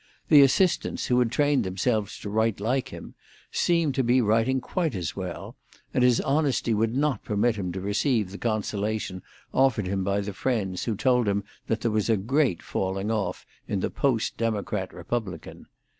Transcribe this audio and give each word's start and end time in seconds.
The 0.29 0.41
assistants, 0.41 1.05
who 1.05 1.19
had 1.19 1.31
trained 1.31 1.63
themselves 1.63 2.17
to 2.21 2.29
write 2.31 2.59
like 2.59 2.89
him, 2.89 3.13
seemed 3.51 3.93
to 3.93 4.03
be 4.03 4.19
writing 4.19 4.59
quite 4.59 4.95
as 4.95 5.15
well, 5.15 5.55
and 5.93 6.03
his 6.03 6.19
honesty 6.21 6.73
would 6.73 6.95
not 6.97 7.23
permit 7.23 7.55
him 7.55 7.71
to 7.73 7.79
receive 7.81 8.31
the 8.31 8.39
consolation 8.39 9.21
offered 9.53 9.85
him 9.85 10.03
by 10.03 10.21
the 10.21 10.33
friends 10.33 10.85
who 10.85 10.95
told 10.95 11.27
him 11.27 11.43
that 11.67 11.81
there 11.81 11.91
was 11.91 12.09
a 12.09 12.17
great 12.17 12.63
falling 12.63 13.11
off 13.11 13.45
in 13.67 13.81
the 13.81 13.91
Post 13.91 14.37
Democrat 14.37 14.91
Republican. 14.91 15.67